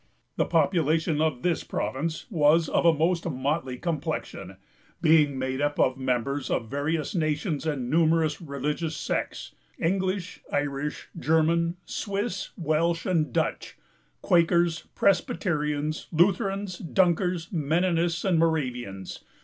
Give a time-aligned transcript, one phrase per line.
[0.35, 4.57] The population of this province was of a most motley complexion,
[4.99, 11.77] being made up of members of various nations, and numerous religious sects: English, Irish, German,
[11.85, 13.77] Swiss, Welsh, and Dutch;
[14.23, 19.23] Quakers, Presbyterians, Lutherans, Dunkers, Mennonists, and Moravians.